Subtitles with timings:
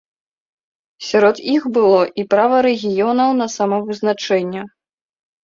[1.09, 4.67] Сярод іх было і права рэгіёнаў на самавызначэнне.